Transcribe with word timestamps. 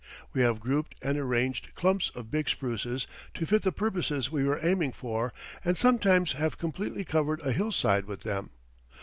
We 0.33 0.41
have 0.41 0.59
grouped 0.59 0.95
and 1.03 1.15
arranged 1.19 1.75
clumps 1.75 2.09
of 2.15 2.31
big 2.31 2.49
spruces 2.49 3.05
to 3.35 3.45
fit 3.45 3.61
the 3.61 3.71
purposes 3.71 4.31
we 4.31 4.43
were 4.43 4.57
aiming 4.65 4.93
for, 4.93 5.31
and 5.63 5.77
sometimes 5.77 6.31
have 6.31 6.57
completely 6.57 7.05
covered 7.05 7.39
a 7.41 7.51
hillside 7.51 8.05
with 8.05 8.21
them. 8.21 8.49